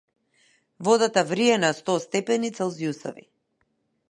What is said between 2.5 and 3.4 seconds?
целзиусови.